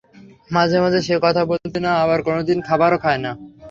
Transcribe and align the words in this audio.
মাঝে 0.51 0.77
মাঝে, 0.83 0.99
সে 1.07 1.15
কথা 1.25 1.41
বলে 1.49 1.79
না 1.85 1.91
আবার 2.03 2.19
কোনদিন 2.27 2.59
খাবারও 2.67 2.97
খায় 3.03 3.21
না। 3.25 3.31